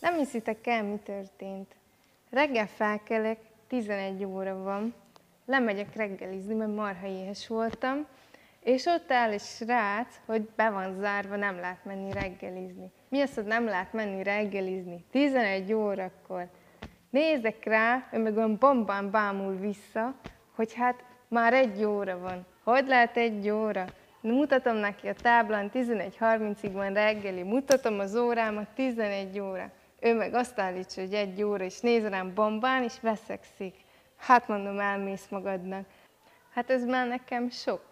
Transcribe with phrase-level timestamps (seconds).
[0.00, 1.74] Nem hiszitek el, mi történt.
[2.30, 4.94] Reggel felkelek, 11 óra van,
[5.46, 8.06] lemegyek reggelizni, mert marha éhes voltam,
[8.60, 12.90] és ott áll egy srác, hogy be van zárva, nem lát menni reggelizni.
[13.08, 15.04] Mi az, hogy nem lát menni reggelizni?
[15.10, 16.48] 11 órakor.
[17.10, 20.14] Nézek rá, ő meg olyan bombán bámul vissza,
[20.54, 22.46] hogy hát már egy óra van.
[22.62, 23.84] Hogy lehet egy óra?
[24.22, 29.70] Mutatom neki a táblán, 11.30-ig van reggeli, mutatom az órámat, 11 óra.
[30.00, 33.74] Ő meg azt állítsa, hogy egy óra, és néz rám bombán, és veszekszik.
[34.16, 35.86] Hát mondom, elmész magadnak.
[36.54, 37.82] Hát ez már nekem sok.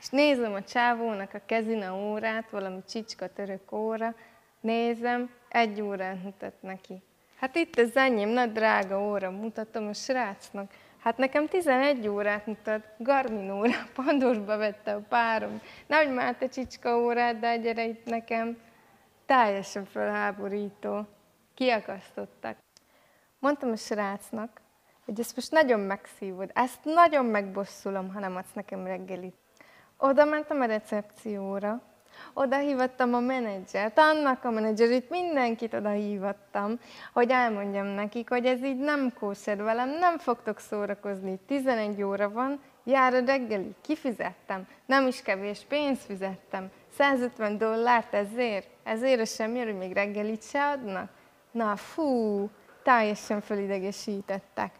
[0.00, 4.14] És nézem a csávónak a kezina órát, valami csicska török óra,
[4.60, 7.02] nézem, egy órát mutat neki.
[7.38, 10.70] Hát itt az enyém, nagy drága óra, mutatom a srácnak.
[11.06, 15.60] Hát nekem 11 órát mutat, Garmin óra, Pandorba vette a párom.
[15.86, 18.58] Nehogy már te csicska órát, de gyere itt nekem.
[19.26, 21.06] Teljesen felháborító.
[21.54, 22.56] Kiakasztottak.
[23.38, 24.60] Mondtam a srácnak,
[25.04, 29.36] hogy ezt most nagyon megszívod, ezt nagyon megbosszulom, ha nem adsz nekem reggelit.
[29.98, 31.82] Oda mentem a recepcióra,
[32.34, 36.78] oda hívattam a menedzsert, annak a menedzserit, mindenkit oda hívattam,
[37.12, 42.60] hogy elmondjam nekik, hogy ez így nem kóser velem, nem fogtok szórakozni, 11 óra van,
[42.84, 49.58] jár a reggeli, kifizettem, nem is kevés pénzt fizettem, 150 dollárt ezért, ezért a semmi,
[49.58, 51.10] hogy még reggelit se adnak.
[51.50, 52.50] Na fú,
[52.82, 54.72] teljesen felidegesítettek.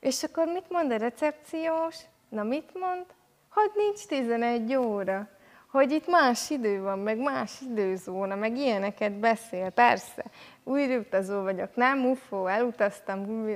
[0.00, 1.96] És akkor mit mond a recepciós?
[2.28, 3.04] Na mit mond?
[3.50, 5.28] Hogy nincs 11 óra.
[5.70, 9.70] Hogy itt más idő van, meg más időzóna, meg ilyeneket beszél.
[9.70, 10.24] Persze,
[10.64, 13.46] újrautazó vagyok, nem UFO, elutaztam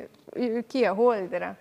[0.69, 1.57] ki a holdra.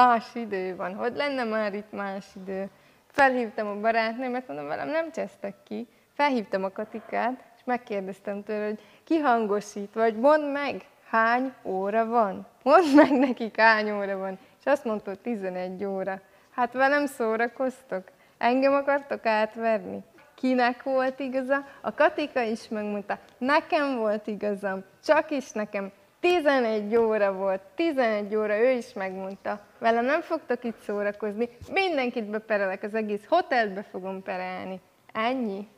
[0.00, 0.94] más idő van.
[0.94, 2.70] Hogy lenne már itt más idő?
[3.06, 5.86] Felhívtam a barátnőmet, mondom, velem nem csesztek ki.
[6.14, 12.46] Felhívtam a Katikát, és megkérdeztem tőle, hogy ki hangosít, vagy mondd meg, hány óra van.
[12.62, 14.38] Mondd meg nekik, hány óra van.
[14.58, 16.20] És azt mondta, hogy 11 óra.
[16.50, 18.04] Hát velem szórakoztok?
[18.40, 20.04] Engem akartok átverni?
[20.34, 21.66] Kinek volt igaza?
[21.80, 25.92] A Katika is megmondta, nekem volt igazam, csak is nekem.
[26.20, 29.60] 11 óra volt, 11 óra, ő is megmondta.
[29.78, 34.80] Velem nem fogtok itt szórakozni, mindenkit beperelek, az egész hotelt be fogom perelni.
[35.12, 35.68] Ennyi.